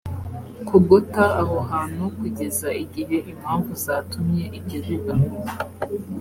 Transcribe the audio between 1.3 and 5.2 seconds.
aho hantu kugeza igihe impamvu zatumye ibyo biba